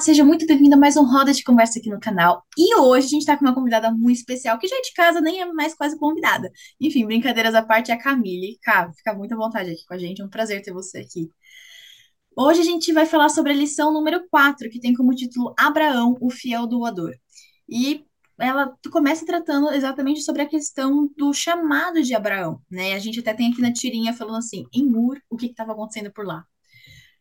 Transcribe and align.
seja 0.00 0.24
muito 0.24 0.46
bem-vinda 0.46 0.76
a 0.76 0.78
mais 0.78 0.96
um 0.96 1.04
Roda 1.04 1.30
de 1.30 1.44
Conversa 1.44 1.78
aqui 1.78 1.90
no 1.90 2.00
canal. 2.00 2.42
E 2.56 2.74
hoje 2.76 3.06
a 3.06 3.10
gente 3.10 3.26
tá 3.26 3.36
com 3.36 3.44
uma 3.44 3.54
convidada 3.54 3.90
muito 3.92 4.16
especial, 4.16 4.58
que 4.58 4.66
já 4.66 4.76
é 4.76 4.80
de 4.80 4.94
casa, 4.94 5.20
nem 5.20 5.42
é 5.42 5.52
mais 5.52 5.74
quase 5.74 5.98
convidada. 5.98 6.50
Enfim, 6.80 7.04
brincadeiras 7.04 7.54
à 7.54 7.62
parte, 7.62 7.90
é 7.90 7.94
a 7.94 7.98
Camille. 7.98 8.58
Cá, 8.62 8.90
fica 8.96 9.12
muito 9.12 9.34
à 9.34 9.36
vontade 9.36 9.70
aqui 9.70 9.84
com 9.86 9.92
a 9.92 9.98
gente, 9.98 10.22
é 10.22 10.24
um 10.24 10.30
prazer 10.30 10.62
ter 10.62 10.72
você 10.72 11.00
aqui. 11.00 11.30
Hoje 12.34 12.60
a 12.60 12.64
gente 12.64 12.90
vai 12.94 13.04
falar 13.04 13.28
sobre 13.28 13.52
a 13.52 13.54
lição 13.54 13.92
número 13.92 14.26
4, 14.30 14.70
que 14.70 14.80
tem 14.80 14.94
como 14.94 15.14
título 15.14 15.54
Abraão, 15.58 16.16
o 16.18 16.30
fiel 16.30 16.66
doador. 16.66 17.12
E 17.68 18.02
ela 18.38 18.74
começa 18.90 19.26
tratando 19.26 19.70
exatamente 19.70 20.22
sobre 20.22 20.40
a 20.40 20.48
questão 20.48 21.10
do 21.14 21.34
chamado 21.34 22.02
de 22.02 22.14
Abraão, 22.14 22.62
né? 22.70 22.94
A 22.94 22.98
gente 22.98 23.20
até 23.20 23.34
tem 23.34 23.52
aqui 23.52 23.60
na 23.60 23.72
tirinha 23.72 24.14
falando 24.14 24.38
assim, 24.38 24.64
em 24.72 24.96
Ur, 24.96 25.20
o 25.28 25.36
que 25.36 25.46
estava 25.46 25.72
acontecendo 25.72 26.10
por 26.10 26.24
lá. 26.24 26.46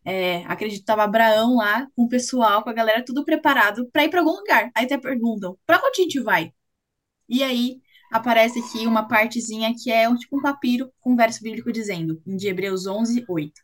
É, 0.05 0.43
acredito 0.45 0.85
que 0.85 0.91
Abraão 0.91 1.55
lá 1.57 1.87
com 1.95 2.03
o 2.03 2.09
pessoal, 2.09 2.63
com 2.63 2.69
a 2.69 2.73
galera 2.73 3.03
tudo 3.05 3.25
preparado 3.25 3.89
para 3.91 4.05
ir 4.05 4.09
para 4.09 4.21
algum 4.21 4.31
lugar. 4.31 4.71
Aí 4.75 4.85
até 4.85 4.97
perguntam: 4.97 5.57
para 5.65 5.77
onde 5.79 6.01
a 6.01 6.03
gente 6.03 6.19
vai? 6.21 6.53
E 7.27 7.43
aí 7.43 7.81
aparece 8.11 8.59
aqui 8.59 8.87
uma 8.87 9.07
partezinha 9.07 9.73
que 9.75 9.91
é 9.91 10.13
tipo 10.17 10.37
um 10.37 10.41
papiro 10.41 10.91
com 10.99 11.13
um 11.13 11.15
verso 11.15 11.41
bíblico 11.43 11.71
dizendo, 11.71 12.21
de 12.25 12.47
Hebreus 12.47 12.87
11, 12.87 13.25
8. 13.27 13.61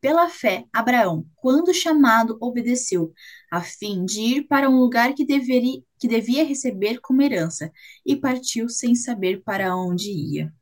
Pela 0.00 0.28
fé, 0.30 0.64
Abraão, 0.72 1.26
quando 1.36 1.74
chamado, 1.74 2.38
obedeceu, 2.40 3.12
a 3.50 3.60
fim 3.60 4.04
de 4.04 4.20
ir 4.20 4.42
para 4.46 4.70
um 4.70 4.78
lugar 4.78 5.14
que, 5.14 5.26
deveria, 5.26 5.82
que 5.98 6.08
devia 6.08 6.44
receber 6.44 7.00
como 7.00 7.20
herança, 7.20 7.70
e 8.06 8.16
partiu 8.16 8.68
sem 8.68 8.94
saber 8.94 9.42
para 9.42 9.76
onde 9.76 10.10
ia. 10.10 10.54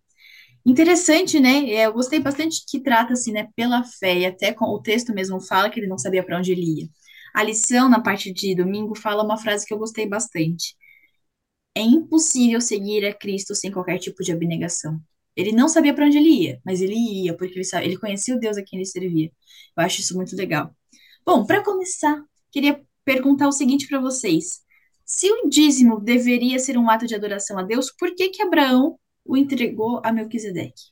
Interessante, 0.68 1.40
né? 1.40 1.70
É, 1.70 1.86
eu 1.86 1.94
gostei 1.94 2.20
bastante 2.20 2.62
que 2.68 2.78
trata 2.78 3.14
assim, 3.14 3.32
né, 3.32 3.48
pela 3.56 3.82
fé, 3.84 4.18
e 4.18 4.26
até 4.26 4.52
com 4.52 4.66
o 4.66 4.78
texto 4.82 5.14
mesmo 5.14 5.40
fala 5.40 5.70
que 5.70 5.80
ele 5.80 5.86
não 5.86 5.96
sabia 5.96 6.22
para 6.22 6.38
onde 6.38 6.52
ele 6.52 6.80
ia. 6.82 6.88
A 7.34 7.42
lição, 7.42 7.88
na 7.88 8.02
parte 8.02 8.30
de 8.30 8.54
domingo, 8.54 8.94
fala 8.94 9.24
uma 9.24 9.38
frase 9.38 9.64
que 9.64 9.72
eu 9.72 9.78
gostei 9.78 10.06
bastante. 10.06 10.76
É 11.74 11.80
impossível 11.80 12.60
seguir 12.60 13.06
a 13.06 13.14
Cristo 13.14 13.54
sem 13.54 13.72
qualquer 13.72 13.98
tipo 13.98 14.22
de 14.22 14.30
abnegação. 14.30 15.00
Ele 15.34 15.52
não 15.52 15.68
sabia 15.70 15.94
para 15.94 16.04
onde 16.04 16.18
ele 16.18 16.28
ia, 16.28 16.60
mas 16.66 16.82
ele 16.82 16.94
ia, 16.94 17.34
porque 17.34 17.54
ele, 17.54 17.64
sabe, 17.64 17.86
ele 17.86 17.96
conhecia 17.96 18.36
o 18.36 18.38
Deus 18.38 18.58
a 18.58 18.62
quem 18.62 18.78
ele 18.78 18.86
servia. 18.86 19.30
Eu 19.76 19.84
acho 19.84 20.00
isso 20.00 20.16
muito 20.16 20.36
legal. 20.36 20.70
Bom, 21.24 21.46
para 21.46 21.64
começar, 21.64 22.22
queria 22.52 22.82
perguntar 23.06 23.48
o 23.48 23.52
seguinte 23.52 23.88
para 23.88 24.00
vocês. 24.00 24.60
Se 25.06 25.30
o 25.32 25.48
dízimo 25.48 25.98
deveria 25.98 26.58
ser 26.58 26.76
um 26.76 26.90
ato 26.90 27.06
de 27.06 27.14
adoração 27.14 27.58
a 27.58 27.62
Deus, 27.62 27.90
por 27.98 28.14
que 28.14 28.28
que 28.28 28.42
Abraão 28.42 28.98
o 29.28 29.36
entregou 29.36 30.00
a 30.02 30.10
Melquisedeque? 30.10 30.90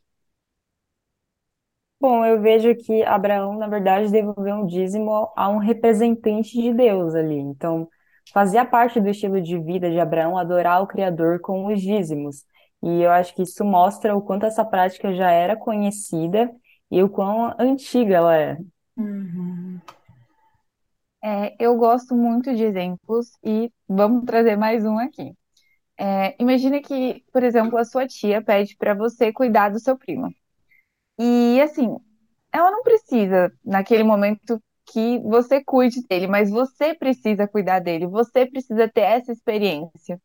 Bom, 1.98 2.25
eu 2.25 2.41
vejo 2.41 2.75
que 2.77 3.03
Abraão, 3.05 3.56
na 3.59 3.67
verdade, 3.67 4.12
devolveu 4.12 4.56
um 4.56 4.67
dízimo 4.67 5.33
a 5.34 5.48
um 5.48 5.56
representante 5.56 6.53
de 6.61 6.73
Deus 6.75 7.15
ali. 7.15 7.37
Então, 7.37 7.89
fazia 8.33 8.65
parte 8.67 9.01
do 9.01 9.09
estilo 9.09 9.41
de 9.41 9.59
vida 9.59 9.91
de 9.91 9.98
Abraão 9.98 10.37
adorar 10.37 10.83
o 10.83 10.87
Criador 10.87 11.41
com 11.41 11.67
os 11.67 11.81
dízimos. 11.81 12.45
E 12.83 13.03
eu 13.03 13.11
acho 13.11 13.34
que 13.34 13.43
isso 13.43 13.65
mostra 13.65 14.15
o 14.15 14.20
quanto 14.20 14.45
essa 14.45 14.65
prática 14.65 15.15
já 15.15 15.31
era 15.31 15.56
conhecida 15.56 16.50
e 16.91 17.03
o 17.03 17.09
quão 17.09 17.55
antiga 17.59 18.17
ela 18.17 18.37
é. 18.37 18.59
Uhum. 18.97 19.81
É, 21.25 21.56
eu 21.59 21.77
gosto 21.77 22.15
muito 22.15 22.55
de 22.55 22.62
exemplos 22.62 23.31
e 23.43 23.73
vamos 23.89 24.25
trazer 24.25 24.56
mais 24.56 24.84
um 24.84 24.98
aqui. 24.98 25.34
É, 25.99 26.37
imagina 26.43 26.81
que, 26.81 27.25
por 27.33 27.43
exemplo, 27.43 27.79
a 27.79 27.85
sua 27.85 28.07
tia 28.07 28.43
pede 28.43 28.77
para 28.77 28.95
você 28.95 29.33
cuidar 29.33 29.71
do 29.71 29.81
seu 29.81 29.97
primo. 29.97 30.35
E 31.19 31.61
assim, 31.63 31.97
ela 32.53 32.71
não 32.71 32.83
precisa, 32.83 33.53
naquele 33.65 34.03
momento, 34.05 34.63
que 34.87 35.19
você 35.21 35.63
cuide 35.65 36.03
dele, 36.09 36.27
mas 36.29 36.51
você 36.51 36.95
precisa 36.95 37.49
cuidar 37.49 37.81
dele, 37.81 38.06
você 38.06 38.47
precisa 38.47 38.89
ter 38.89 39.03
essa 39.03 39.33
experiência. 39.33 40.21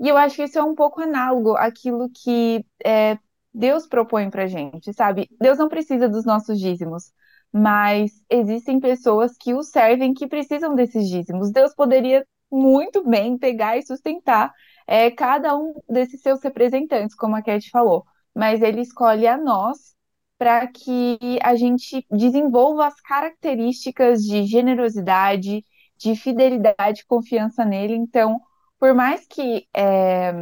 E 0.00 0.08
eu 0.08 0.16
acho 0.16 0.36
que 0.36 0.44
isso 0.44 0.58
é 0.58 0.62
um 0.62 0.74
pouco 0.74 1.00
análogo 1.02 1.56
àquilo 1.56 2.08
que 2.10 2.64
é, 2.84 3.18
Deus 3.52 3.86
propõe 3.86 4.30
pra 4.30 4.46
gente, 4.46 4.92
sabe? 4.92 5.28
Deus 5.40 5.58
não 5.58 5.68
precisa 5.68 6.08
dos 6.08 6.24
nossos 6.24 6.58
dízimos, 6.60 7.12
mas 7.52 8.12
existem 8.30 8.80
pessoas 8.80 9.36
que 9.38 9.54
o 9.54 9.62
servem 9.62 10.14
que 10.14 10.26
precisam 10.26 10.74
desses 10.74 11.08
dízimos. 11.08 11.52
Deus 11.52 11.74
poderia 11.74 12.26
muito 12.50 13.08
bem 13.08 13.38
pegar 13.38 13.76
e 13.76 13.82
sustentar 13.86 14.52
é, 14.86 15.10
cada 15.10 15.56
um 15.56 15.74
desses 15.88 16.20
seus 16.20 16.42
representantes, 16.42 17.14
como 17.14 17.36
a 17.36 17.42
Cat 17.42 17.70
falou, 17.70 18.04
mas 18.34 18.62
ele 18.62 18.80
escolhe 18.80 19.26
a 19.26 19.36
nós 19.36 19.94
para 20.38 20.66
que 20.66 21.38
a 21.42 21.54
gente 21.54 22.04
desenvolva 22.10 22.86
as 22.86 23.00
características 23.00 24.22
de 24.24 24.44
generosidade, 24.44 25.64
de 25.96 26.16
fidelidade 26.16 27.06
confiança 27.06 27.64
nele. 27.64 27.94
Então, 27.94 28.40
por 28.78 28.94
mais 28.94 29.26
que 29.26 29.66
é, 29.74 30.32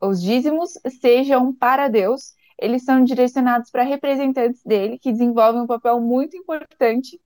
os 0.00 0.20
dízimos 0.20 0.72
sejam 1.00 1.54
para 1.54 1.88
Deus, 1.88 2.34
eles 2.58 2.84
são 2.84 3.02
direcionados 3.02 3.70
para 3.70 3.82
representantes 3.82 4.62
dele, 4.64 4.98
que 4.98 5.12
desenvolvem 5.12 5.62
um 5.62 5.66
papel 5.66 6.00
muito 6.00 6.36
importante, 6.36 7.18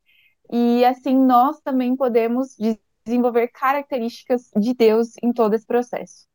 e 0.53 0.85
assim 0.85 1.17
nós 1.17 1.61
também 1.61 1.97
podemos 1.97 2.57
desenvolver 3.05 3.49
características 3.49 4.51
de 4.57 4.75
Deus 4.75 5.15
em 5.23 5.33
todo 5.33 5.55
esse 5.55 5.67
processo. 5.67 6.27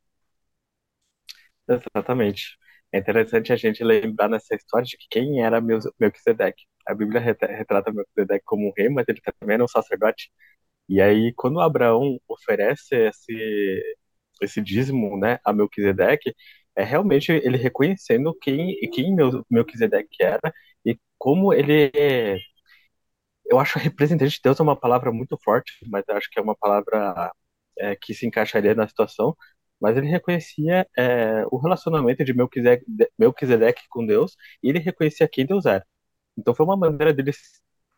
Exatamente. 1.69 2.57
É 2.91 2.97
interessante 2.97 3.53
a 3.53 3.55
gente 3.55 3.83
lembrar 3.83 4.27
nessa 4.29 4.55
história 4.55 4.85
de 4.85 4.97
que 4.97 5.07
quem 5.09 5.43
era 5.43 5.61
Melquisedeque. 5.99 6.63
A 6.87 6.95
Bíblia 6.95 7.19
retrata 7.21 7.91
Melquisedeque 7.91 8.43
como 8.45 8.67
um 8.67 8.73
rei, 8.75 8.89
mas 8.89 9.05
ele 9.07 9.21
também 9.39 9.53
era 9.55 9.63
um 9.63 9.67
sacerdote. 9.67 10.31
E 10.89 11.01
aí, 11.01 11.33
quando 11.35 11.61
Abraão 11.61 12.19
oferece 12.29 12.95
esse, 12.95 13.97
esse 14.41 14.61
dízimo 14.61 15.17
né, 15.19 15.39
a 15.45 15.53
Melquisedeque, 15.53 16.35
é 16.75 16.83
realmente 16.83 17.31
ele 17.31 17.57
reconhecendo 17.57 18.35
quem, 18.41 18.75
quem 18.93 19.15
Melquisedeque 19.51 20.23
era 20.23 20.53
e 20.85 20.99
como 21.17 21.53
ele 21.53 21.91
eu 23.45 23.59
acho 23.59 23.79
representante 23.79 24.35
de 24.35 24.39
Deus 24.43 24.59
é 24.59 24.63
uma 24.63 24.79
palavra 24.79 25.11
muito 25.11 25.37
forte, 25.43 25.73
mas 25.87 26.03
eu 26.07 26.15
acho 26.17 26.29
que 26.29 26.39
é 26.39 26.41
uma 26.41 26.55
palavra 26.55 27.31
é, 27.77 27.95
que 27.95 28.13
se 28.13 28.25
encaixaria 28.27 28.75
na 28.75 28.87
situação, 28.87 29.35
mas 29.79 29.97
ele 29.97 30.07
reconhecia 30.07 30.87
é, 30.97 31.43
o 31.51 31.57
relacionamento 31.57 32.23
de 32.23 32.33
Melquisedeque, 33.17 33.87
com 33.89 34.05
Deus 34.05 34.35
e 34.63 34.69
ele 34.69 34.79
reconhecia 34.79 35.27
quem 35.27 35.45
Deus 35.45 35.65
era. 35.65 35.85
Então 36.37 36.53
foi 36.55 36.65
uma 36.65 36.77
maneira 36.77 37.13
dele 37.13 37.31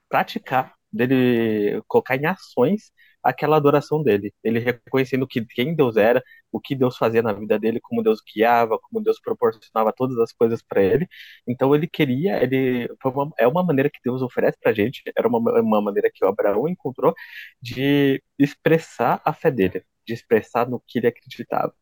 praticar, 0.10 0.74
dele 0.92 1.82
colocar 1.88 2.16
em 2.16 2.26
ações 2.26 2.92
aquela 3.24 3.58
adoração 3.58 4.02
dele. 4.02 4.34
Ele 4.44 4.60
reconhecendo 4.60 5.28
que 5.28 5.46
quem 5.46 5.76
Deus 5.76 5.96
era, 5.96 6.24
o 6.52 6.60
que 6.60 6.76
Deus 6.76 6.98
fazia 6.98 7.22
na 7.22 7.34
vida 7.34 7.58
dele, 7.60 7.80
como 7.80 8.02
Deus 8.04 8.20
guiava, 8.22 8.80
como 8.80 9.04
Deus 9.04 9.20
proporcionava 9.20 9.94
todas 9.94 10.18
as 10.18 10.32
coisas 10.34 10.62
para 10.62 10.82
ele. 10.84 11.08
Então 11.48 11.74
ele 11.76 11.88
queria, 11.88 12.42
ele 12.44 12.90
uma, 13.06 13.32
é 13.38 13.48
uma 13.48 13.64
maneira 13.64 13.90
que 13.90 14.00
Deus 14.04 14.22
oferece 14.22 14.58
para 14.62 14.74
gente, 14.74 15.04
era 15.16 15.28
uma, 15.28 15.40
uma 15.62 15.82
maneira 15.82 16.10
que 16.14 16.24
o 16.26 16.28
Abraão 16.28 16.68
encontrou 16.68 17.14
de 17.62 18.22
expressar 18.40 19.22
a 19.24 19.34
fé 19.34 19.52
dele 19.52 19.84
de 20.06 20.14
expressar 20.14 20.70
no 20.70 20.82
que 20.88 21.00
ele 21.00 21.08
acreditava. 21.08 21.74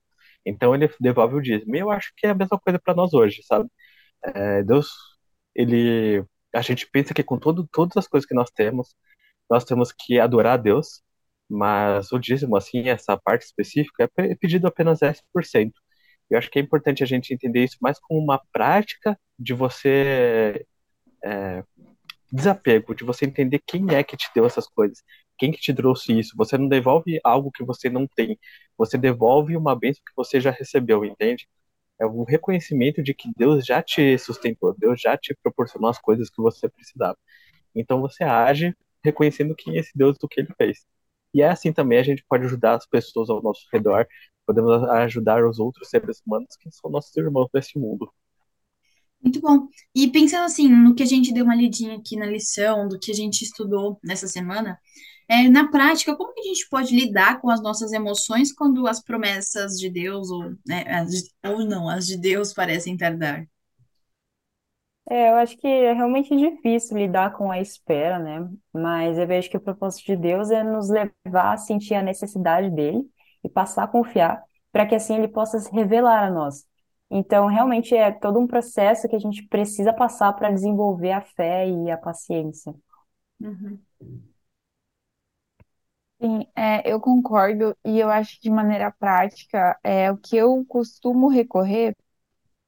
Então 0.45 0.73
ele 0.75 0.89
devolve 0.99 1.35
o 1.35 1.41
dízimo. 1.41 1.75
E 1.75 1.79
eu 1.79 1.91
acho 1.91 2.11
que 2.17 2.27
é 2.27 2.31
a 2.31 2.35
mesma 2.35 2.59
coisa 2.59 2.79
para 2.79 2.95
nós 2.95 3.13
hoje, 3.13 3.43
sabe? 3.43 3.69
É, 4.23 4.63
Deus, 4.63 4.89
ele, 5.55 6.23
a 6.53 6.61
gente 6.61 6.87
pensa 6.89 7.13
que 7.13 7.23
com 7.23 7.37
todo, 7.39 7.67
todas 7.71 7.97
as 7.97 8.07
coisas 8.07 8.27
que 8.27 8.35
nós 8.35 8.49
temos, 8.51 8.95
nós 9.49 9.65
temos 9.65 9.91
que 9.91 10.19
adorar 10.19 10.53
a 10.55 10.57
Deus, 10.57 11.01
mas 11.49 12.11
o 12.11 12.19
dízimo, 12.19 12.55
assim, 12.57 12.89
essa 12.89 13.17
parte 13.17 13.43
específica, 13.45 14.09
é 14.17 14.35
pedido 14.35 14.67
apenas 14.67 14.99
10%. 15.01 15.73
Eu 16.29 16.37
acho 16.37 16.49
que 16.49 16.59
é 16.59 16.61
importante 16.61 17.03
a 17.03 17.07
gente 17.07 17.33
entender 17.33 17.63
isso 17.63 17.77
mais 17.81 17.99
como 17.99 18.21
uma 18.21 18.41
prática 18.53 19.19
de 19.37 19.53
você 19.53 20.65
é, 21.23 21.63
desapego, 22.31 22.95
de 22.95 23.03
você 23.03 23.25
entender 23.25 23.61
quem 23.65 23.87
é 23.95 24.03
que 24.03 24.17
te 24.17 24.29
deu 24.35 24.45
essas 24.45 24.67
coisas, 24.67 25.03
quem 25.39 25.51
que 25.51 25.59
te 25.59 25.73
trouxe 25.73 26.19
isso. 26.19 26.35
Você 26.37 26.57
não 26.57 26.67
devolve 26.67 27.19
algo 27.23 27.51
que 27.51 27.63
você 27.63 27.89
não 27.89 28.07
tem, 28.07 28.37
você 28.77 28.97
devolve 28.97 29.57
uma 29.57 29.75
bênção 29.75 30.03
que 30.05 30.13
você 30.15 30.39
já 30.41 30.51
recebeu, 30.51 31.05
entende? 31.05 31.47
É 31.99 32.05
um 32.05 32.23
reconhecimento 32.23 33.03
de 33.03 33.13
que 33.13 33.29
Deus 33.37 33.65
já 33.65 33.81
te 33.83 34.17
sustentou, 34.17 34.75
Deus 34.77 35.01
já 35.01 35.17
te 35.17 35.35
proporcionou 35.43 35.89
as 35.89 35.99
coisas 35.99 36.29
que 36.29 36.41
você 36.41 36.69
precisava. 36.69 37.17
Então 37.75 38.01
você 38.01 38.23
age 38.23 38.75
reconhecendo 39.03 39.55
quem 39.55 39.77
é 39.77 39.79
esse 39.79 39.91
Deus 39.95 40.17
do 40.17 40.27
que 40.27 40.41
ele 40.41 40.53
fez. 40.57 40.85
E 41.33 41.41
é 41.41 41.49
assim 41.49 41.71
também 41.73 41.99
a 41.99 42.03
gente 42.03 42.23
pode 42.27 42.45
ajudar 42.45 42.75
as 42.75 42.87
pessoas 42.87 43.29
ao 43.29 43.41
nosso 43.41 43.65
redor, 43.71 44.07
podemos 44.45 44.83
ajudar 44.89 45.45
os 45.45 45.59
outros 45.59 45.89
seres 45.89 46.21
humanos 46.25 46.55
que 46.59 46.71
são 46.71 46.89
nossos 46.89 47.15
irmãos 47.15 47.47
desse 47.53 47.77
mundo. 47.77 48.11
Muito 49.21 49.41
bom. 49.41 49.67
E 49.93 50.09
pensando 50.11 50.45
assim, 50.45 50.69
no 50.69 50.95
que 50.95 51.03
a 51.03 51.05
gente 51.05 51.33
deu 51.33 51.43
uma 51.43 51.55
lidinha 51.55 51.97
aqui 51.97 52.15
na 52.15 52.25
lição, 52.25 52.87
do 52.87 52.97
que 52.97 53.11
a 53.11 53.13
gente 53.13 53.43
estudou 53.43 53.99
nessa 54.03 54.27
semana, 54.27 54.79
é, 55.29 55.47
na 55.47 55.69
prática, 55.69 56.15
como 56.15 56.33
que 56.33 56.41
a 56.41 56.43
gente 56.43 56.67
pode 56.69 56.95
lidar 56.95 57.39
com 57.39 57.49
as 57.49 57.61
nossas 57.61 57.93
emoções 57.93 58.51
quando 58.51 58.87
as 58.87 59.01
promessas 59.01 59.79
de 59.79 59.89
Deus, 59.89 60.31
ou, 60.31 60.55
né, 60.67 60.83
as 60.87 61.11
ou 61.45 61.65
não, 61.65 61.87
as 61.87 62.07
de 62.07 62.17
Deus 62.17 62.53
parecem 62.53 62.97
tardar? 62.97 63.45
É, 65.09 65.31
eu 65.31 65.35
acho 65.35 65.57
que 65.57 65.67
é 65.67 65.93
realmente 65.93 66.35
difícil 66.35 66.97
lidar 66.97 67.33
com 67.33 67.51
a 67.51 67.59
espera, 67.59 68.19
né? 68.19 68.47
Mas 68.71 69.17
eu 69.17 69.25
vejo 69.25 69.49
que 69.49 69.57
o 69.57 69.59
propósito 69.61 70.05
de 70.05 70.15
Deus 70.15 70.51
é 70.51 70.63
nos 70.63 70.89
levar 70.89 71.53
a 71.53 71.57
sentir 71.57 71.95
a 71.95 72.03
necessidade 72.03 72.69
dele 72.69 73.01
e 73.43 73.49
passar 73.49 73.83
a 73.83 73.87
confiar, 73.87 74.43
para 74.71 74.85
que 74.85 74.93
assim 74.93 75.15
ele 75.15 75.27
possa 75.27 75.59
se 75.59 75.71
revelar 75.71 76.25
a 76.25 76.31
nós. 76.31 76.63
Então, 77.09 77.47
realmente 77.47 77.95
é 77.95 78.11
todo 78.11 78.39
um 78.39 78.45
processo 78.45 79.07
que 79.07 79.15
a 79.15 79.19
gente 79.19 79.47
precisa 79.47 79.91
passar 79.91 80.31
para 80.33 80.51
desenvolver 80.51 81.11
a 81.11 81.21
fé 81.21 81.67
e 81.67 81.89
a 81.89 81.97
paciência. 81.97 82.75
Uhum. 83.41 83.79
Sim, 86.21 86.45
é, 86.55 86.81
eu 86.91 86.99
concordo 86.99 87.75
e 87.85 87.97
eu 87.99 88.09
acho 88.09 88.35
que 88.35 88.41
de 88.43 88.49
maneira 88.49 88.91
prática, 88.91 89.79
é, 89.83 90.11
o 90.11 90.17
que 90.17 90.35
eu 90.35 90.65
costumo 90.67 91.29
recorrer 91.29 91.95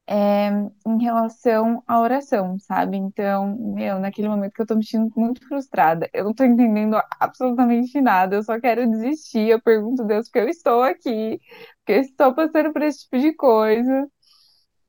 é 0.08 0.48
em 0.86 1.02
relação 1.02 1.82
à 1.86 2.00
oração, 2.00 2.58
sabe? 2.60 2.96
Então, 2.98 3.56
meu, 3.58 3.98
naquele 4.00 4.28
momento 4.28 4.52
que 4.54 4.62
eu 4.62 4.66
tô 4.66 4.76
me 4.76 4.84
sentindo 4.86 5.12
muito 5.16 5.46
frustrada, 5.48 6.08
eu 6.14 6.24
não 6.24 6.34
tô 6.34 6.44
entendendo 6.44 6.96
absolutamente 7.20 8.00
nada, 8.00 8.36
eu 8.36 8.42
só 8.44 8.60
quero 8.60 8.88
desistir, 8.90 9.48
eu 9.50 9.62
pergunto 9.62 10.02
a 10.02 10.06
Deus 10.06 10.26
porque 10.28 10.40
eu 10.40 10.48
estou 10.50 10.82
aqui, 10.82 11.40
porque 11.78 11.92
eu 11.92 12.00
estou 12.02 12.34
passando 12.34 12.72
por 12.72 12.82
esse 12.82 13.00
tipo 13.04 13.18
de 13.20 13.34
coisa. 13.34 14.08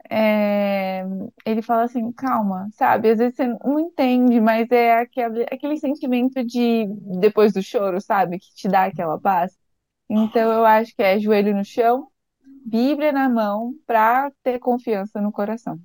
É, 0.10 1.04
ele 1.46 1.62
fala 1.62 1.84
assim, 1.84 2.12
calma, 2.14 2.70
sabe? 2.74 3.10
Às 3.12 3.20
vezes 3.20 3.36
você 3.36 3.48
não 3.48 3.80
entende, 3.80 4.40
mas 4.42 4.70
é 4.72 5.00
aquele, 5.00 5.44
aquele 5.44 5.78
sentimento 5.78 6.44
de 6.46 6.86
depois 7.20 7.54
do 7.54 7.62
choro, 7.64 8.00
sabe? 8.02 8.40
Que 8.40 8.54
te 8.56 8.68
dá 8.70 8.86
aquela 8.86 9.20
paz. 9.20 9.58
Então 10.10 10.52
eu 10.54 10.66
acho 10.66 10.96
que 10.96 11.04
é 11.04 11.20
joelho 11.20 11.56
no 11.56 11.66
chão, 11.66 12.08
Bíblia 12.66 13.12
na 13.14 13.30
mão, 13.30 13.74
para 13.88 14.32
ter 14.44 14.60
confiança 14.60 15.22
no 15.22 15.32
coração. 15.32 15.80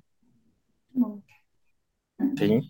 Sim. 2.37 2.61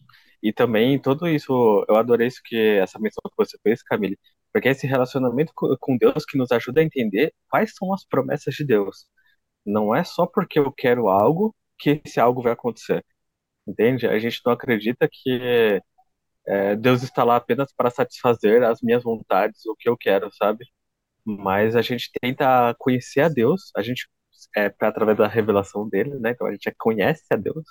E 0.41 0.53
também 0.53 0.99
tudo 1.01 1.27
isso, 1.27 1.51
eu 1.87 1.95
adorei 1.97 2.27
isso 2.27 2.41
que 2.43 2.55
essa 2.81 2.97
menção 2.99 3.21
que 3.25 3.35
você 3.37 3.57
fez, 3.61 3.83
Camille, 3.83 4.17
porque 4.53 4.69
esse 4.69 4.87
relacionamento 4.87 5.51
co- 5.55 5.77
com 5.79 5.97
Deus 5.97 6.25
que 6.25 6.37
nos 6.37 6.51
ajuda 6.51 6.81
a 6.81 6.83
entender 6.83 7.33
quais 7.49 7.73
são 7.75 7.93
as 7.93 8.05
promessas 8.05 8.55
de 8.55 8.65
Deus. 8.65 9.05
Não 9.65 9.93
é 9.95 10.03
só 10.03 10.25
porque 10.25 10.59
eu 10.59 10.71
quero 10.71 11.07
algo 11.09 11.55
que 11.77 12.01
esse 12.05 12.19
algo 12.19 12.41
vai 12.41 12.53
acontecer, 12.53 13.05
entende? 13.67 14.07
A 14.07 14.19
gente 14.19 14.41
não 14.45 14.53
acredita 14.53 15.09
que 15.11 15.81
é, 16.47 16.75
Deus 16.75 17.03
está 17.03 17.23
lá 17.23 17.35
apenas 17.37 17.73
para 17.73 17.89
satisfazer 17.91 18.63
as 18.63 18.81
minhas 18.81 19.03
vontades, 19.03 19.65
o 19.65 19.75
que 19.75 19.89
eu 19.89 19.97
quero, 19.97 20.29
sabe? 20.35 20.65
Mas 21.25 21.75
a 21.75 21.81
gente 21.81 22.11
tenta 22.21 22.75
conhecer 22.79 23.21
a 23.21 23.29
Deus, 23.29 23.71
a 23.77 23.83
gente 23.83 24.07
é 24.57 24.67
através 24.81 25.17
da 25.17 25.27
revelação 25.27 25.87
dele, 25.89 26.19
né? 26.19 26.31
Então 26.31 26.47
a 26.47 26.51
gente 26.51 26.73
conhece 26.79 27.23
a 27.31 27.35
Deus 27.37 27.65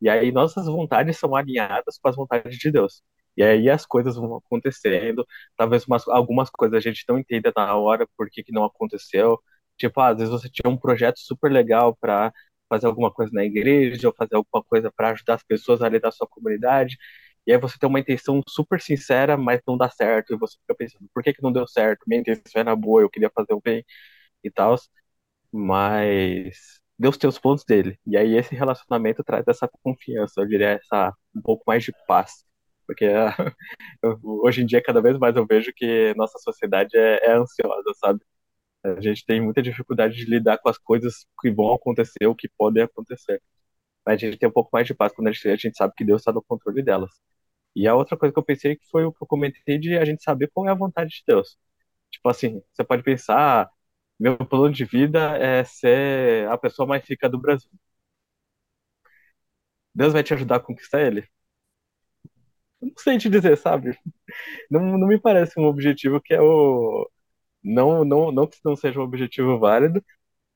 e 0.00 0.08
aí 0.08 0.32
nossas 0.32 0.66
vontades 0.66 1.18
são 1.18 1.34
alinhadas 1.36 1.98
com 1.98 2.08
as 2.08 2.16
vontades 2.16 2.58
de 2.58 2.70
Deus. 2.70 3.02
E 3.36 3.42
aí 3.42 3.70
as 3.70 3.86
coisas 3.86 4.16
vão 4.16 4.36
acontecendo. 4.36 5.26
Talvez 5.56 5.86
umas, 5.86 6.06
algumas 6.08 6.50
coisas 6.50 6.76
a 6.76 6.80
gente 6.80 7.04
não 7.08 7.18
entenda 7.18 7.52
na 7.56 7.74
hora 7.76 8.06
por 8.16 8.28
que 8.30 8.42
que 8.44 8.52
não 8.52 8.64
aconteceu. 8.64 9.40
Tipo, 9.88 10.00
ah, 10.00 10.08
às 10.10 10.16
vezes 10.18 10.30
você 10.32 10.48
tinha 10.50 10.70
um 10.70 10.76
projeto 10.78 11.18
super 11.18 11.50
legal 11.52 11.96
para 11.96 12.32
fazer 12.68 12.86
alguma 12.86 13.12
coisa 13.12 13.32
na 13.34 13.44
igreja 13.44 14.08
ou 14.08 14.14
fazer 14.16 14.36
alguma 14.36 14.62
coisa 14.64 14.90
para 14.92 15.10
ajudar 15.10 15.34
as 15.34 15.42
pessoas 15.44 15.82
ali 15.82 16.00
da 16.00 16.10
sua 16.12 16.26
comunidade. 16.28 16.96
E 17.46 17.52
aí 17.52 17.58
você 17.58 17.76
tem 17.78 17.88
uma 17.88 18.00
intenção 18.00 18.40
super 18.48 18.80
sincera, 18.80 19.36
mas 19.36 19.60
não 19.66 19.76
dá 19.76 19.90
certo. 19.90 20.34
E 20.34 20.38
você 20.38 20.56
fica 20.60 20.74
pensando, 20.74 21.08
por 21.14 21.22
que 21.22 21.32
que 21.34 21.42
não 21.42 21.52
deu 21.52 21.66
certo? 21.66 22.04
Minha 22.06 22.20
intenção 22.20 22.60
era 22.60 22.76
boa, 22.76 23.02
eu 23.02 23.10
queria 23.10 23.30
fazer 23.34 23.54
o 23.54 23.60
bem 23.60 23.84
e 24.44 24.50
tal. 24.50 24.76
Mas 25.52 26.80
Deus 26.98 27.16
tem 27.18 27.28
os 27.28 27.38
pontos 27.38 27.64
dele. 27.64 27.98
E 28.06 28.16
aí 28.16 28.36
esse 28.36 28.54
relacionamento 28.54 29.22
traz 29.24 29.44
essa 29.48 29.68
confiança, 29.82 30.40
eu 30.40 30.46
diria, 30.46 30.70
essa 30.72 31.12
um 31.34 31.42
pouco 31.42 31.64
mais 31.66 31.84
de 31.84 31.92
paz. 32.06 32.44
Porque 32.86 33.06
hoje 34.22 34.62
em 34.62 34.66
dia, 34.66 34.82
cada 34.82 35.00
vez 35.02 35.18
mais 35.18 35.36
eu 35.36 35.46
vejo 35.46 35.72
que 35.74 36.14
nossa 36.16 36.38
sociedade 36.38 36.96
é, 36.96 37.26
é 37.26 37.32
ansiosa, 37.34 37.92
sabe? 38.00 38.20
A 38.84 39.00
gente 39.00 39.24
tem 39.24 39.40
muita 39.40 39.62
dificuldade 39.62 40.16
de 40.16 40.24
lidar 40.24 40.58
com 40.58 40.68
as 40.68 40.78
coisas 40.78 41.26
que 41.40 41.50
vão 41.50 41.74
acontecer, 41.74 42.26
ou 42.26 42.34
que 42.34 42.48
podem 42.58 42.82
acontecer. 42.82 43.40
Mas 44.06 44.16
a 44.16 44.26
gente 44.26 44.38
tem 44.38 44.48
um 44.48 44.52
pouco 44.52 44.70
mais 44.72 44.86
de 44.86 44.94
paz 44.94 45.12
quando 45.12 45.28
a 45.28 45.32
gente, 45.32 45.48
a 45.48 45.56
gente 45.56 45.76
sabe 45.76 45.94
que 45.96 46.04
Deus 46.04 46.22
está 46.22 46.32
no 46.32 46.42
controle 46.42 46.82
delas. 46.82 47.12
E 47.76 47.88
a 47.88 47.94
outra 47.96 48.16
coisa 48.18 48.32
que 48.32 48.38
eu 48.38 48.44
pensei 48.44 48.76
que 48.76 48.86
foi 48.90 49.04
o 49.04 49.12
que 49.12 49.22
eu 49.22 49.26
comentei 49.28 49.78
de 49.78 49.96
a 49.98 50.04
gente 50.04 50.22
saber 50.24 50.50
qual 50.54 50.68
é 50.68 50.70
a 50.72 50.74
vontade 50.74 51.10
de 51.12 51.24
Deus. 51.26 51.58
Tipo 52.10 52.28
assim, 52.30 52.62
você 52.72 52.84
pode 52.84 53.02
pensar, 53.04 53.64
ah, 53.66 53.70
meu 54.20 54.36
plano 54.38 54.72
de 54.74 54.84
vida 54.84 55.36
é 55.38 55.64
ser 55.64 56.48
a 56.50 56.58
pessoa 56.58 56.86
mais 56.88 57.04
rica 57.08 57.28
do 57.28 57.40
Brasil. 57.40 57.70
Deus 59.94 60.12
vai 60.12 60.22
te 60.22 60.34
ajudar 60.34 60.56
a 60.56 60.60
conquistar 60.60 61.00
ele? 61.02 61.26
Não 62.80 62.92
sei 62.98 63.18
te 63.18 63.28
dizer, 63.30 63.56
sabe? 63.56 63.96
Não, 64.70 64.98
não 64.98 65.08
me 65.08 65.20
parece 65.20 65.58
um 65.60 65.66
objetivo 65.66 66.20
que 66.22 66.34
é 66.34 66.40
o. 66.42 67.10
Não, 67.62 68.04
não, 68.04 68.32
não 68.32 68.46
que 68.46 68.58
não 68.64 68.74
seja 68.76 68.98
um 69.00 69.04
objetivo 69.04 69.58
válido, 69.58 70.04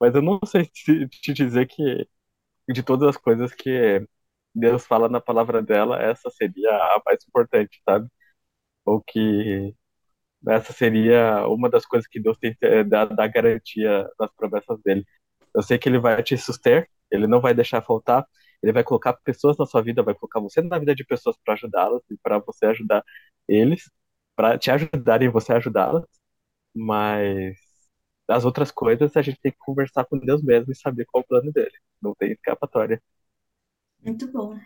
mas 0.01 0.15
eu 0.15 0.23
não 0.23 0.41
sei 0.47 0.67
te, 0.67 1.09
te 1.09 1.33
dizer 1.35 1.67
que 1.69 2.09
de 2.71 2.83
todas 2.83 3.09
as 3.11 3.17
coisas 3.19 3.53
que 3.55 4.07
Deus 4.55 4.87
fala 4.87 5.09
na 5.09 5.21
palavra 5.21 5.63
dela, 5.63 6.01
essa 6.03 6.31
seria 6.31 6.71
a 6.73 7.03
mais 7.07 7.25
importante, 7.29 7.81
sabe? 7.89 8.09
Ou 8.85 9.03
que 9.03 9.75
essa 10.49 10.73
seria 10.73 11.47
uma 11.49 11.71
das 11.71 11.87
coisas 11.87 12.09
que 12.09 12.21
Deus 12.21 12.39
tem 12.39 12.55
que 12.57 12.85
dar, 12.85 13.07
dar 13.07 13.29
garantia 13.29 14.09
nas 14.21 14.33
promessas 14.35 14.81
dele. 14.83 15.05
Eu 15.55 15.63
sei 15.63 15.79
que 15.79 15.89
ele 15.89 15.99
vai 15.99 16.23
te 16.23 16.37
suster, 16.39 16.89
ele 17.11 17.27
não 17.27 17.41
vai 17.41 17.55
deixar 17.55 17.83
faltar, 17.83 18.27
ele 18.63 18.73
vai 18.73 18.85
colocar 18.85 19.15
pessoas 19.25 19.57
na 19.59 19.67
sua 19.67 19.83
vida, 19.83 20.03
vai 20.03 20.15
colocar 20.15 20.41
você 20.41 20.63
na 20.63 20.79
vida 20.79 20.95
de 20.95 21.05
pessoas 21.05 21.37
para 21.45 21.55
ajudá-las 21.55 22.03
e 22.11 22.17
para 22.23 22.39
você 22.41 22.67
ajudar 22.67 23.05
eles, 23.49 23.91
para 24.37 24.59
te 24.59 24.71
ajudarem 24.71 25.29
você 25.31 25.53
ajudá-las, 25.55 26.05
mas 26.77 27.57
as 28.29 28.45
outras 28.45 28.71
coisas 28.71 29.17
a 29.17 29.23
gente 29.23 29.41
tem 29.41 29.53
que 29.53 29.59
conversar 29.59 30.05
com 30.05 30.19
Deus 30.19 30.43
mesmo 30.43 30.73
e 30.73 30.77
saber 30.77 31.07
qual 31.07 31.23
é 31.23 31.25
o 31.25 31.29
plano 31.29 31.53
dele. 31.53 31.73
Não 32.03 32.15
tem 32.15 32.33
escapatória. 32.33 33.01
Muito 34.05 34.31
bom. 34.31 34.57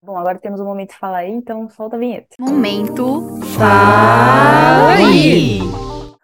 Bom, 0.00 0.16
agora 0.16 0.38
temos 0.38 0.60
o 0.60 0.64
momento 0.64 0.90
de 0.90 0.96
falar 0.96 1.18
aí, 1.18 1.30
então 1.30 1.68
solta 1.68 1.96
a 1.96 1.98
vinheta. 1.98 2.36
Momento 2.38 3.40
Fala 3.56 4.92
aí! 4.92 5.58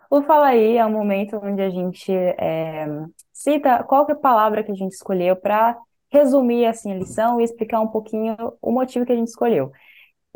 O 0.09 0.23
Fala 0.23 0.47
aí 0.47 0.77
é 0.77 0.87
um 0.87 0.93
momento 0.93 1.41
onde 1.43 1.61
a 1.61 1.69
gente 1.69 2.13
é, 2.13 2.87
cita 3.33 3.83
qual 3.83 4.07
é 4.09 4.13
a 4.13 4.17
palavra 4.17 4.63
que 4.63 4.71
a 4.71 4.75
gente 4.77 4.93
escolheu 4.93 5.35
para 5.35 5.77
resumir 6.09 6.67
assim 6.67 6.93
a 6.93 6.95
lição 6.95 7.41
e 7.41 7.45
explicar 7.45 7.81
um 7.81 7.89
pouquinho 7.89 8.37
o 8.63 8.71
motivo 8.71 9.05
que 9.05 9.11
a 9.11 9.17
gente 9.17 9.29
escolheu. 9.29 9.73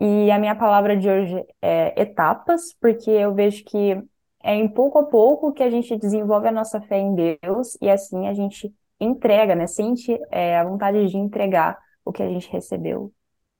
E 0.01 0.31
a 0.33 0.39
minha 0.39 0.57
palavra 0.57 0.97
de 0.97 1.09
hoje 1.09 1.45
é 1.63 2.01
etapas, 2.01 2.75
porque 2.81 3.11
eu 3.11 3.33
vejo 3.35 3.65
que 3.65 4.03
é 4.43 4.55
em 4.55 4.69
pouco 4.69 4.99
a 4.99 5.05
pouco 5.07 5.53
que 5.53 5.63
a 5.63 5.71
gente 5.71 5.97
desenvolve 5.97 6.49
a 6.49 6.53
nossa 6.53 6.81
fé 6.81 6.99
em 6.99 7.15
Deus 7.15 7.77
e 7.81 7.91
assim 7.91 8.27
a 8.29 8.35
gente 8.35 8.73
entrega, 9.01 9.55
né? 9.55 9.67
Sente 9.67 10.19
é, 10.31 10.59
a 10.59 10.65
vontade 10.65 11.07
de 11.09 11.17
entregar 11.17 11.79
o 12.05 12.13
que 12.13 12.23
a 12.23 12.29
gente 12.29 12.51
recebeu 12.51 13.13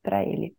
para 0.03 0.23
Ele. 0.25 0.57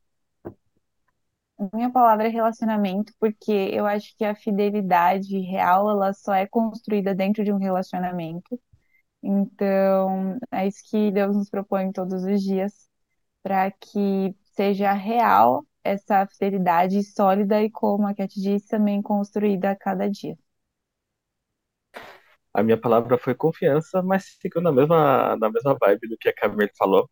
Minha 1.74 1.92
palavra 1.92 2.28
é 2.28 2.30
relacionamento, 2.30 3.12
porque 3.20 3.52
eu 3.52 3.86
acho 3.86 4.16
que 4.18 4.24
a 4.24 4.34
fidelidade 4.34 5.38
real, 5.40 5.90
ela 5.90 6.14
só 6.14 6.34
é 6.34 6.48
construída 6.48 7.14
dentro 7.14 7.44
de 7.44 7.52
um 7.52 7.58
relacionamento. 7.58 8.60
Então, 9.22 10.38
é 10.52 10.68
isso 10.68 10.80
que 10.90 11.12
Deus 11.12 11.36
nos 11.36 11.50
propõe 11.50 11.92
todos 11.92 12.24
os 12.24 12.42
dias, 12.42 12.90
para 13.44 13.72
que 13.72 14.36
seja 14.56 14.94
real 14.94 15.66
essa 15.92 16.26
fidelidade 16.28 17.04
sólida 17.04 17.62
e, 17.64 17.70
como 17.72 18.08
a 18.08 18.14
Cat 18.16 18.34
disse, 18.40 18.68
também 18.70 19.02
construída 19.02 19.72
a 19.72 19.76
cada 19.76 20.10
dia. 20.10 20.38
A 22.54 22.64
minha 22.64 22.78
palavra 22.80 23.18
foi 23.18 23.36
confiança, 23.36 24.02
mas 24.02 24.30
ficou 24.42 24.62
na 24.62 24.72
mesma, 24.72 25.36
na 25.38 25.52
mesma 25.52 25.76
vibe 25.80 26.08
do 26.10 26.18
que 26.18 26.30
a 26.30 26.34
Camille 26.34 26.72
falou. 26.78 27.10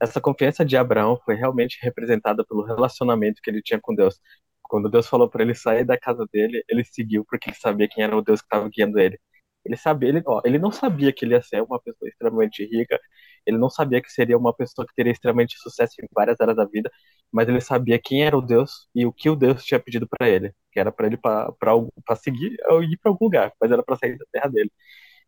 Essa 0.00 0.20
confiança 0.20 0.64
de 0.64 0.76
Abraão 0.76 1.18
foi 1.24 1.34
realmente 1.36 1.78
representada 1.82 2.44
pelo 2.46 2.64
relacionamento 2.64 3.40
que 3.42 3.50
ele 3.50 3.62
tinha 3.62 3.80
com 3.80 3.94
Deus. 3.94 4.20
Quando 4.62 4.90
Deus 4.90 5.06
falou 5.08 5.28
para 5.30 5.42
ele 5.42 5.54
sair 5.54 5.84
da 5.84 5.98
casa 5.98 6.26
dele, 6.32 6.64
ele 6.68 6.84
seguiu 6.84 7.24
porque 7.26 7.50
ele 7.50 7.56
sabia 7.58 7.88
quem 7.88 8.02
era 8.04 8.16
o 8.16 8.22
Deus 8.22 8.40
que 8.40 8.46
estava 8.46 8.68
guiando 8.68 8.98
ele. 8.98 9.18
Ele 9.64 9.76
sabia, 9.76 10.08
ele, 10.10 10.22
ó, 10.26 10.40
ele 10.44 10.58
não 10.58 10.72
sabia 10.72 11.12
que 11.12 11.24
ele 11.24 11.34
ia 11.34 11.42
ser 11.42 11.62
uma 11.62 11.80
pessoa 11.80 12.08
extremamente 12.08 12.64
rica, 12.64 12.98
ele 13.46 13.58
não 13.58 13.70
sabia 13.70 14.00
que 14.02 14.10
seria 14.12 14.36
uma 14.38 14.54
pessoa 14.54 14.86
que 14.86 14.94
teria 14.94 15.12
extremamente 15.12 15.58
sucesso 15.58 15.94
em 16.02 16.06
várias 16.14 16.40
áreas 16.40 16.56
da 16.56 16.64
vida, 16.64 16.90
mas 17.32 17.48
ele 17.48 17.60
sabia 17.60 17.98
quem 17.98 18.24
era 18.24 18.36
o 18.36 18.42
Deus 18.42 18.88
e 18.94 19.06
o 19.06 19.12
que 19.12 19.30
o 19.30 19.36
Deus 19.36 19.64
tinha 19.64 19.80
pedido 19.80 20.06
para 20.08 20.28
ele, 20.28 20.52
que 20.72 20.80
era 20.80 20.92
para 20.92 21.06
ele 21.06 21.16
para 21.16 22.16
seguir 22.16 22.56
ou 22.68 22.82
ir 22.82 22.96
para 22.98 23.10
algum 23.10 23.26
lugar, 23.26 23.52
mas 23.60 23.70
era 23.70 23.82
para 23.82 23.96
sair 23.96 24.16
da 24.18 24.24
terra 24.32 24.48
dele, 24.48 24.70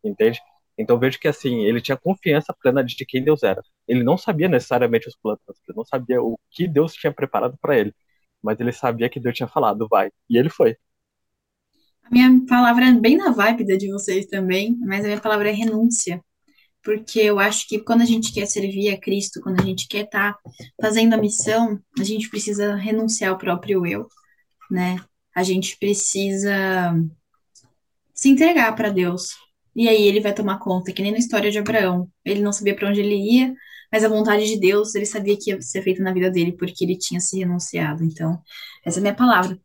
entende? 0.03 0.39
Então 0.77 0.99
vejo 0.99 1.19
que 1.19 1.27
assim, 1.27 1.61
ele 1.65 1.81
tinha 1.81 1.97
confiança 1.97 2.53
plena 2.61 2.83
de 2.83 3.05
quem 3.05 3.23
Deus 3.23 3.43
era. 3.43 3.61
Ele 3.87 4.03
não 4.03 4.17
sabia 4.17 4.47
necessariamente 4.49 5.07
os 5.07 5.15
planos, 5.15 5.41
ele 5.67 5.77
não 5.77 5.85
sabia 5.85 6.21
o 6.21 6.37
que 6.51 6.67
Deus 6.67 6.93
tinha 6.93 7.13
preparado 7.13 7.57
para 7.61 7.77
ele, 7.77 7.93
mas 8.41 8.59
ele 8.59 8.71
sabia 8.73 9.09
que 9.09 9.19
Deus 9.19 9.35
tinha 9.35 9.47
falado, 9.47 9.87
vai, 9.89 10.11
e 10.29 10.37
ele 10.37 10.49
foi. 10.49 10.75
A 12.03 12.09
minha 12.09 12.45
palavra 12.47 12.85
é 12.85 12.93
bem 12.93 13.17
na 13.17 13.31
vibe 13.31 13.65
da 13.65 13.75
de 13.75 13.91
vocês 13.91 14.25
também, 14.27 14.77
mas 14.81 15.01
a 15.03 15.07
minha 15.07 15.21
palavra 15.21 15.49
é 15.49 15.53
renúncia. 15.53 16.23
Porque 16.83 17.19
eu 17.19 17.39
acho 17.39 17.67
que 17.67 17.79
quando 17.79 18.01
a 18.01 18.05
gente 18.05 18.33
quer 18.33 18.45
servir 18.45 18.89
a 18.89 18.99
Cristo, 18.99 19.39
quando 19.41 19.61
a 19.61 19.65
gente 19.65 19.87
quer 19.87 20.05
estar 20.05 20.37
fazendo 20.81 21.13
a 21.13 21.17
missão, 21.17 21.79
a 21.97 22.03
gente 22.03 22.29
precisa 22.29 22.75
renunciar 22.75 23.31
ao 23.31 23.37
próprio 23.37 23.85
eu, 23.85 24.07
né? 24.69 24.97
A 25.35 25.43
gente 25.43 25.77
precisa 25.77 26.93
se 28.13 28.29
entregar 28.29 28.75
para 28.75 28.89
Deus. 28.89 29.31
E 29.75 29.89
aí 29.89 30.07
ele 30.07 30.19
vai 30.19 30.33
tomar 30.33 30.59
conta, 30.59 30.91
que 30.91 31.01
nem 31.01 31.11
na 31.11 31.17
história 31.17 31.49
de 31.49 31.57
Abraão. 31.57 32.07
Ele 32.23 32.41
não 32.41 32.51
sabia 32.51 32.75
para 32.75 32.89
onde 32.89 32.99
ele 32.99 33.15
ia, 33.15 33.53
mas 33.91 34.03
a 34.03 34.09
vontade 34.09 34.45
de 34.45 34.59
Deus, 34.59 34.93
ele 34.93 35.05
sabia 35.05 35.37
que 35.37 35.51
ia 35.51 35.61
ser 35.61 35.81
feita 35.81 36.03
na 36.03 36.13
vida 36.13 36.29
dele, 36.29 36.51
porque 36.51 36.83
ele 36.83 36.97
tinha 36.97 37.19
se 37.19 37.39
renunciado. 37.39 38.03
Então, 38.03 38.39
essa 38.85 38.99
é 38.99 38.99
a 38.99 39.01
minha 39.01 39.15
palavra. 39.15 39.57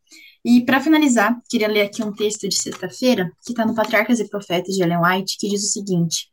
E 0.44 0.64
para 0.64 0.80
finalizar, 0.80 1.36
queria 1.48 1.68
ler 1.68 1.82
aqui 1.82 2.02
um 2.02 2.12
texto 2.12 2.48
de 2.48 2.54
sexta-feira, 2.54 3.30
que 3.44 3.52
está 3.52 3.66
no 3.66 3.74
Patriarcas 3.74 4.20
e 4.20 4.28
Profetas 4.28 4.74
de 4.74 4.82
Ellen 4.82 5.00
White, 5.02 5.36
que 5.38 5.48
diz 5.48 5.62
o 5.64 5.72
seguinte: 5.72 6.28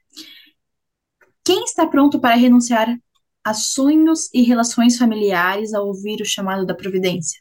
quem 1.46 1.64
está 1.64 1.86
pronto 1.86 2.20
para 2.20 2.36
renunciar 2.36 3.00
a 3.44 3.54
sonhos 3.54 4.28
e 4.34 4.42
relações 4.42 4.98
familiares 4.98 5.76
ao 5.76 5.88
ouvir 5.88 6.20
o 6.20 6.26
chamado 6.26 6.66
da 6.66 6.74
providência? 6.74 7.40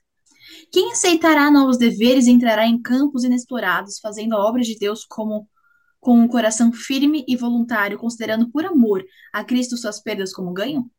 Quem 0.71 0.93
aceitará 0.93 1.51
novos 1.51 1.79
deveres 1.79 2.27
e 2.27 2.31
entrará 2.31 2.67
em 2.67 2.81
campos 2.81 3.25
inexplorados, 3.25 3.99
fazendo 3.99 4.35
a 4.35 4.47
obra 4.47 4.61
de 4.61 4.79
Deus 4.79 5.07
como 5.07 5.49
com 5.99 6.21
um 6.21 6.29
coração 6.29 6.71
firme 6.71 7.25
e 7.27 7.35
voluntário, 7.35 7.99
considerando 7.99 8.51
por 8.51 8.67
amor 8.67 9.03
a 9.33 9.43
Cristo 9.43 9.79
suas 9.79 10.03
perdas 10.03 10.35
como 10.35 10.53
ganho? 10.53 10.91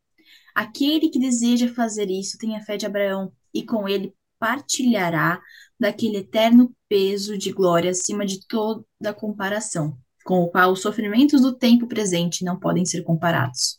Aquele 0.52 1.08
que 1.08 1.20
deseja 1.20 1.68
fazer 1.68 2.10
isso 2.10 2.36
tem 2.38 2.56
a 2.56 2.60
fé 2.60 2.76
de 2.76 2.86
Abraão 2.86 3.32
e 3.54 3.64
com 3.64 3.88
ele 3.88 4.12
partilhará 4.36 5.40
daquele 5.78 6.18
eterno 6.18 6.74
peso 6.88 7.38
de 7.38 7.52
glória 7.52 7.92
acima 7.92 8.26
de 8.26 8.44
toda 8.48 9.14
comparação 9.14 9.96
com 10.26 10.42
o 10.42 10.48
qual 10.48 10.72
os 10.72 10.82
sofrimentos 10.82 11.40
do 11.40 11.54
tempo 11.56 11.86
presente 11.86 12.44
não 12.44 12.58
podem 12.58 12.84
ser 12.84 13.02
comparados. 13.02 13.78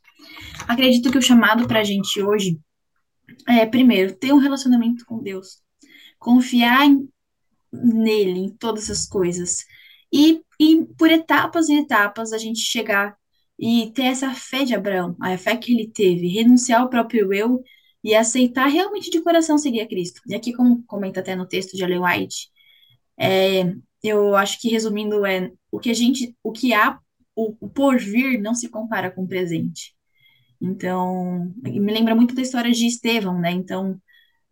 Acredito 0.68 1.12
que 1.12 1.18
o 1.18 1.22
chamado 1.22 1.68
para 1.68 1.82
a 1.82 1.84
gente 1.84 2.22
hoje 2.22 2.60
é, 3.48 3.66
primeiro, 3.66 4.16
ter 4.16 4.34
um 4.34 4.38
relacionamento 4.38 5.06
com 5.06 5.22
Deus, 5.22 5.62
confiar 6.18 6.86
em, 6.86 7.08
nele, 7.72 8.40
em 8.40 8.50
todas 8.50 8.90
as 8.90 9.06
coisas, 9.06 9.66
e, 10.12 10.42
e 10.60 10.86
por 10.98 11.12
etapas 11.12 11.70
e 11.70 11.78
etapas 11.78 12.32
a 12.32 12.38
gente 12.38 12.60
chegar 12.60 13.16
e 13.60 13.92
ter 13.94 14.04
essa 14.04 14.34
fé 14.34 14.64
de 14.64 14.76
Abraão, 14.76 15.16
a 15.22 15.38
fé 15.38 15.58
que 15.58 15.74
ele 15.74 15.90
teve, 15.90 16.28
renunciar 16.28 16.82
ao 16.82 16.90
próprio 16.90 17.34
eu 17.34 17.62
e 18.04 18.16
aceitar 18.16 18.68
realmente 18.68 19.10
de 19.10 19.22
coração 19.22 19.58
seguir 19.58 19.82
a 19.82 19.88
Cristo. 19.88 20.22
E 20.28 20.36
aqui, 20.36 20.54
como 20.54 20.84
comenta 20.86 21.20
até 21.20 21.36
no 21.36 21.48
texto 21.48 21.76
de 21.76 21.84
Ellen 21.84 22.02
White, 22.04 22.50
é, 23.20 23.74
eu 24.04 24.36
acho 24.36 24.62
que 24.62 24.70
resumindo 24.70 25.26
é 25.26 25.52
o 25.72 25.80
que 25.80 25.90
a 25.90 25.94
gente, 25.94 26.36
o 26.44 26.52
que 26.52 26.74
há, 26.74 27.00
o, 27.36 27.56
o 27.60 27.70
porvir 27.70 28.42
não 28.42 28.56
se 28.56 28.70
compara 28.70 29.12
com 29.12 29.24
o 29.24 29.28
presente. 29.28 29.96
Então, 30.60 31.54
me 31.62 31.94
lembra 31.94 32.16
muito 32.16 32.34
da 32.34 32.42
história 32.42 32.72
de 32.72 32.88
Estevão, 32.88 33.40
né? 33.40 33.52
Então, 33.52 34.02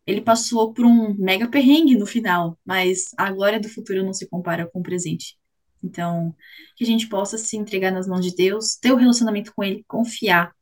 ele 0.06 0.22
passou 0.22 0.74
por 0.74 0.86
um 0.86 1.16
mega 1.16 1.48
perrengue 1.48 1.98
no 1.98 2.06
final, 2.06 2.60
mas 2.64 3.10
a 3.18 3.32
glória 3.32 3.60
do 3.60 3.70
futuro 3.70 4.04
não 4.04 4.14
se 4.14 4.28
compara 4.28 4.68
com 4.68 4.80
o 4.80 4.84
presente. 4.84 5.38
Então, 5.84 6.36
que 6.76 6.84
a 6.84 6.88
gente 6.88 7.08
possa 7.08 7.38
se 7.38 7.58
entregar 7.58 7.92
nas 7.92 8.08
mãos 8.08 8.24
de 8.24 8.36
Deus, 8.36 8.76
ter 8.76 8.92
o 8.92 8.96
um 8.96 9.00
relacionamento 9.00 9.54
com 9.56 9.64
Ele, 9.64 9.84
confiar 9.88 10.54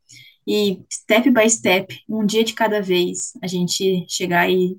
e 0.47 0.81
step 0.91 1.29
by 1.29 1.49
step, 1.49 1.97
um 2.07 2.25
dia 2.25 2.43
de 2.43 2.53
cada 2.53 2.81
vez, 2.81 3.33
a 3.41 3.47
gente 3.47 4.05
chegar 4.09 4.49
e 4.49 4.77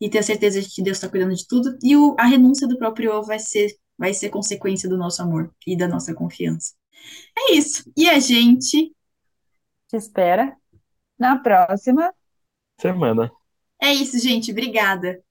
e 0.00 0.08
ter 0.08 0.18
a 0.18 0.22
certeza 0.22 0.60
de 0.60 0.68
que 0.68 0.82
Deus 0.82 0.98
está 0.98 1.08
cuidando 1.08 1.34
de 1.34 1.46
tudo. 1.46 1.76
E 1.82 1.96
o, 1.96 2.14
a 2.18 2.26
renúncia 2.26 2.68
do 2.68 2.78
próprio 2.78 3.12
eu 3.12 3.22
vai 3.22 3.38
ser, 3.38 3.74
vai 3.98 4.12
ser 4.14 4.30
consequência 4.30 4.88
do 4.88 4.96
nosso 4.96 5.22
amor 5.22 5.54
e 5.66 5.76
da 5.76 5.88
nossa 5.88 6.14
confiança. 6.14 6.74
É 7.36 7.52
isso. 7.52 7.90
E 7.96 8.08
a 8.08 8.18
gente 8.18 8.94
te 9.88 9.96
espera 9.96 10.56
na 11.18 11.38
próxima 11.38 12.12
semana. 12.80 13.30
É 13.80 13.92
isso, 13.92 14.18
gente. 14.18 14.50
Obrigada. 14.50 15.22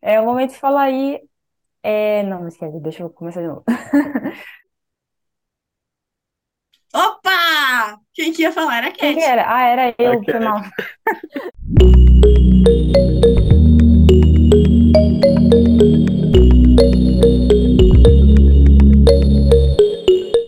É 0.00 0.20
o 0.20 0.26
momento 0.26 0.50
de 0.50 0.58
falar 0.58 0.82
aí. 0.82 1.20
É... 1.82 2.22
Não, 2.24 2.40
não 2.40 2.48
esquece, 2.48 2.80
deixa 2.80 3.02
eu 3.02 3.10
começar 3.10 3.40
de 3.40 3.48
novo. 3.48 3.64
Opa! 6.94 7.98
Quem 8.12 8.32
que 8.32 8.42
ia 8.42 8.52
falar 8.52 8.78
era 8.78 8.88
a 8.88 8.90
Cat. 8.90 9.00
Quem 9.00 9.14
que 9.14 9.22
era? 9.22 9.50
Ah, 9.50 9.62
era 9.62 9.94
eu, 9.98 10.22
foi 10.22 10.38
mal. 10.40 10.60